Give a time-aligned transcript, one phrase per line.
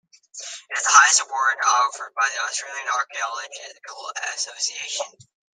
[0.71, 5.05] It is the highest award offered by the Australian Archaeological Association.